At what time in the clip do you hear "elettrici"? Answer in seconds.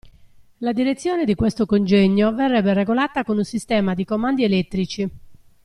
4.43-5.09